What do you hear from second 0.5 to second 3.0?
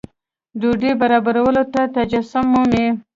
ډوډۍ برابرولو کې تجسم مومي.